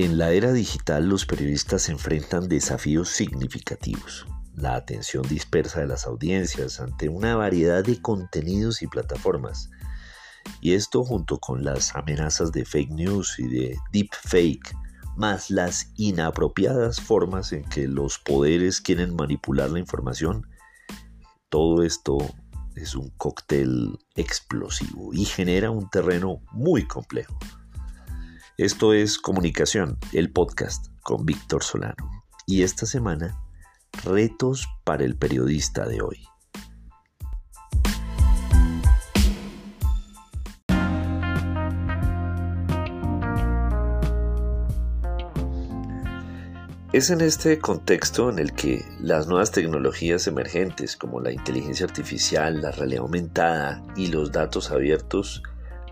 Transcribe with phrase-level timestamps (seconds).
[0.00, 4.26] En la era digital los periodistas enfrentan desafíos significativos.
[4.54, 9.68] La atención dispersa de las audiencias ante una variedad de contenidos y plataformas.
[10.62, 14.74] Y esto junto con las amenazas de fake news y de deepfake,
[15.18, 20.48] más las inapropiadas formas en que los poderes quieren manipular la información,
[21.50, 22.16] todo esto
[22.74, 27.38] es un cóctel explosivo y genera un terreno muy complejo.
[28.60, 32.26] Esto es Comunicación, el podcast con Víctor Solano.
[32.46, 33.40] Y esta semana,
[34.04, 36.18] retos para el periodista de hoy.
[46.92, 52.60] Es en este contexto en el que las nuevas tecnologías emergentes como la inteligencia artificial,
[52.60, 55.42] la realidad aumentada y los datos abiertos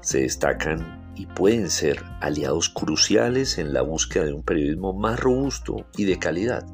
[0.03, 5.85] se destacan y pueden ser aliados cruciales en la búsqueda de un periodismo más robusto
[5.97, 6.65] y de calidad.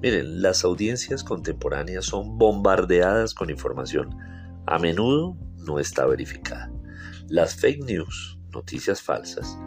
[0.00, 4.16] Miren, las audiencias contemporáneas son bombardeadas con información.
[4.66, 6.70] A menudo no está verificada.
[7.28, 9.58] Las fake news, noticias falsas,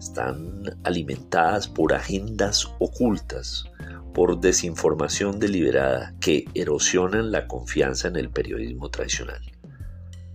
[0.00, 3.64] están alimentadas por agendas ocultas,
[4.12, 9.53] por desinformación deliberada que erosionan la confianza en el periodismo tradicional.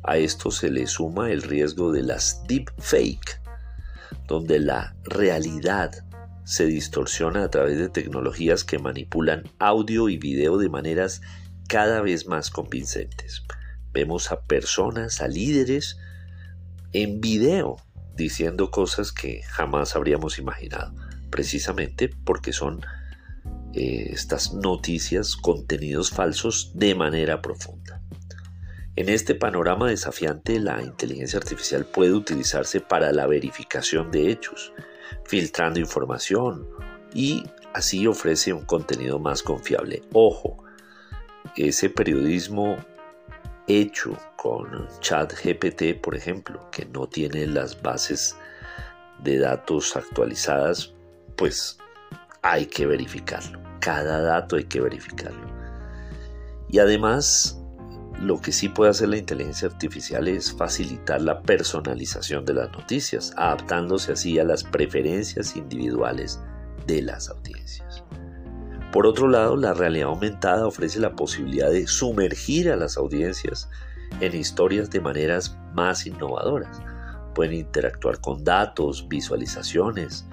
[0.04, 3.42] A esto se le suma el riesgo de las deepfake,
[4.28, 5.92] donde la realidad
[6.46, 11.22] se distorsiona a través de tecnologías que manipulan audio y video de maneras
[11.68, 13.44] cada vez más convincentes.
[13.92, 15.98] Vemos a personas, a líderes
[16.94, 17.78] en video
[18.16, 20.94] diciendo cosas que jamás habríamos imaginado,
[21.30, 22.82] precisamente porque son
[23.74, 28.02] eh, estas noticias, contenidos falsos de manera profunda.
[29.00, 34.74] En este panorama desafiante, la inteligencia artificial puede utilizarse para la verificación de hechos,
[35.24, 36.68] filtrando información
[37.14, 40.04] y así ofrece un contenido más confiable.
[40.12, 40.62] Ojo,
[41.56, 42.76] ese periodismo
[43.70, 48.36] hecho con ChatGPT, por ejemplo, que no tiene las bases
[49.24, 50.94] de datos actualizadas,
[51.38, 51.78] pues
[52.42, 53.62] hay que verificarlo.
[53.80, 55.48] Cada dato hay que verificarlo.
[56.68, 57.59] Y además
[58.22, 63.34] lo que sí puede hacer la inteligencia artificial es facilitar la personalización de las noticias,
[63.38, 66.40] adaptándose así a las preferencias individuales
[66.86, 68.04] de las audiencias.
[68.92, 73.70] Por otro lado, la realidad aumentada ofrece la posibilidad de sumergir a las audiencias
[74.20, 76.82] en historias de maneras más innovadoras.
[77.36, 80.26] Pueden interactuar con datos, visualizaciones,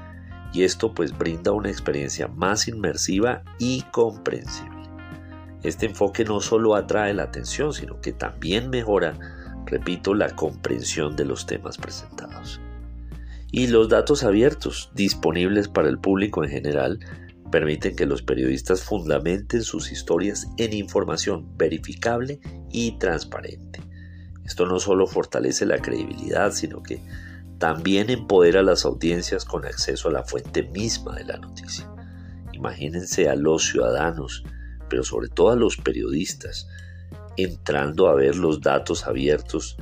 [0.52, 4.75] y esto pues brinda una experiencia más inmersiva y comprensible.
[5.66, 9.18] Este enfoque no solo atrae la atención, sino que también mejora,
[9.66, 12.60] repito, la comprensión de los temas presentados.
[13.50, 17.00] Y los datos abiertos, disponibles para el público en general,
[17.50, 22.38] permiten que los periodistas fundamenten sus historias en información verificable
[22.70, 23.80] y transparente.
[24.44, 27.02] Esto no solo fortalece la credibilidad, sino que
[27.58, 31.90] también empodera a las audiencias con acceso a la fuente misma de la noticia.
[32.52, 34.44] Imagínense a los ciudadanos
[34.88, 36.68] pero sobre todo a los periodistas,
[37.36, 39.76] entrando a ver los datos abiertos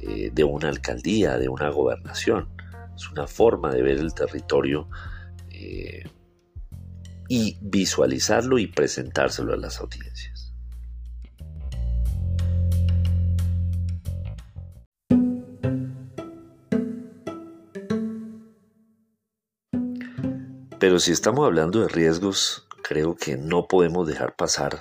[0.00, 2.48] eh, de una alcaldía, de una gobernación.
[2.94, 4.88] Es una forma de ver el territorio
[5.50, 6.04] eh,
[7.28, 10.36] y visualizarlo y presentárselo a las audiencias.
[20.78, 24.78] Pero si estamos hablando de riesgos creo que no podemos dejar pasar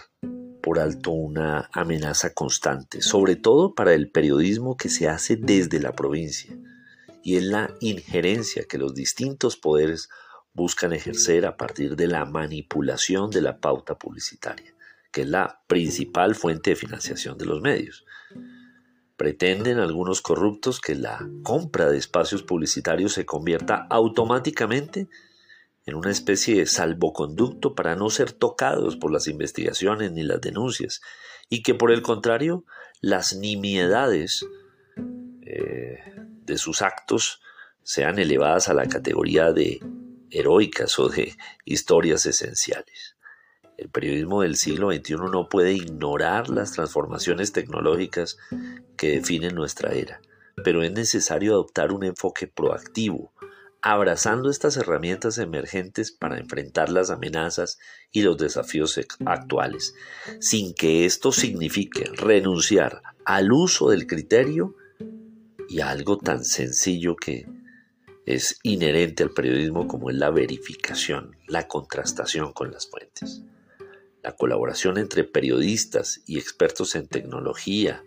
[0.61, 5.93] por alto una amenaza constante, sobre todo para el periodismo que se hace desde la
[5.93, 6.55] provincia,
[7.23, 10.09] y es la injerencia que los distintos poderes
[10.53, 14.75] buscan ejercer a partir de la manipulación de la pauta publicitaria,
[15.11, 18.05] que es la principal fuente de financiación de los medios.
[19.17, 25.08] Pretenden algunos corruptos que la compra de espacios publicitarios se convierta automáticamente
[25.85, 31.02] en una especie de salvoconducto para no ser tocados por las investigaciones ni las denuncias,
[31.49, 32.66] y que por el contrario
[33.02, 34.46] las nimiedades
[35.41, 37.41] eh, de sus actos
[37.84, 39.79] sean elevadas a la categoría de
[40.32, 41.35] heroicas o de
[41.66, 43.16] historias esenciales.
[43.78, 48.37] El periodismo del siglo XXI no puede ignorar las transformaciones tecnológicas
[48.97, 50.22] que definen nuestra era,
[50.64, 53.34] pero es necesario adoptar un enfoque proactivo,
[53.87, 57.78] abrazando estas herramientas emergentes para enfrentar las amenazas
[58.11, 59.93] y los desafíos actuales,
[60.40, 64.76] sin que esto signifique renunciar al uso del criterio
[65.70, 67.46] y a algo tan sencillo que
[68.26, 73.43] es inherente al periodismo como es la verificación, la contrastación con las fuentes.
[74.23, 78.03] La colaboración entre periodistas y expertos en tecnología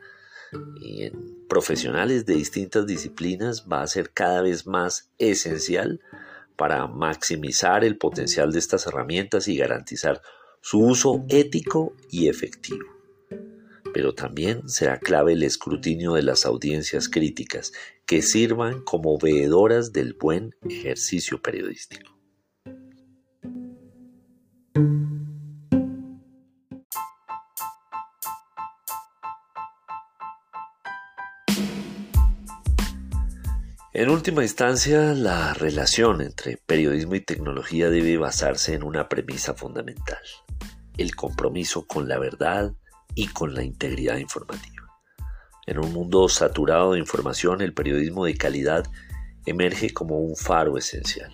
[0.52, 6.00] en profesionales de distintas disciplinas va a ser cada vez más esencial
[6.56, 10.20] para maximizar el potencial de estas herramientas y garantizar
[10.60, 12.84] su uso ético y efectivo.
[13.94, 17.72] Pero también será clave el escrutinio de las audiencias críticas
[18.06, 22.17] que sirvan como veedoras del buen ejercicio periodístico.
[33.98, 40.20] En última instancia, la relación entre periodismo y tecnología debe basarse en una premisa fundamental,
[40.96, 42.72] el compromiso con la verdad
[43.16, 44.86] y con la integridad informativa.
[45.66, 48.86] En un mundo saturado de información, el periodismo de calidad
[49.46, 51.32] emerge como un faro esencial.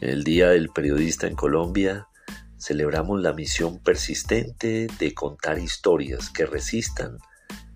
[0.00, 2.08] En el Día del Periodista en Colombia,
[2.58, 7.18] celebramos la misión persistente de contar historias que resistan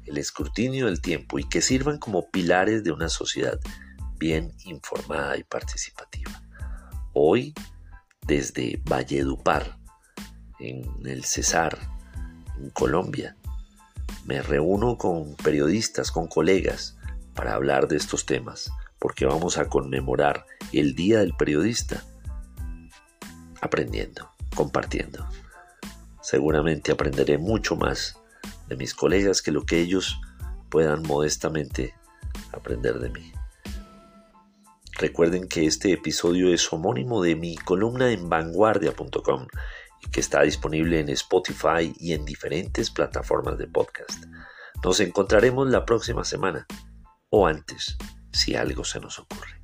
[0.06, 3.58] el escrutinio del tiempo y que sirvan como pilares de una sociedad
[4.18, 6.42] bien informada y participativa.
[7.12, 7.54] Hoy,
[8.26, 9.78] desde Valledupar,
[10.58, 11.78] en el Cesar,
[12.58, 13.36] en Colombia,
[14.24, 16.96] me reúno con periodistas, con colegas,
[17.34, 22.02] para hablar de estos temas, porque vamos a conmemorar el Día del Periodista
[23.60, 25.26] aprendiendo, compartiendo.
[26.22, 28.16] Seguramente aprenderé mucho más
[28.68, 30.20] de mis colegas que lo que ellos
[30.70, 31.94] puedan modestamente
[32.52, 33.32] aprender de mí.
[34.96, 39.46] Recuerden que este episodio es homónimo de mi columna en vanguardia.com
[40.02, 44.24] y que está disponible en Spotify y en diferentes plataformas de podcast.
[44.84, 46.66] Nos encontraremos la próxima semana
[47.30, 47.96] o antes
[48.32, 49.63] si algo se nos ocurre.